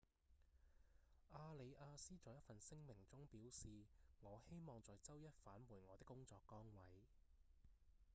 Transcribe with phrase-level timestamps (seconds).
[1.29, 3.69] 阿里亞斯在一份聲明中表示：
[4.21, 7.01] 「我希望在週一返回我的工作崗位」